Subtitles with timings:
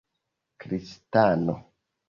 [0.59, 1.53] kristano